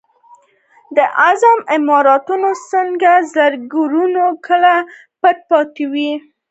[0.95, 4.75] دا عظیم عمارتونه څنګه زرګونه کاله
[5.21, 6.11] پټ پاتې وو.